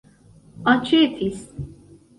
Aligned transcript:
aĉetis 0.71 1.47